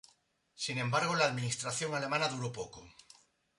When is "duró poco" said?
2.27-2.83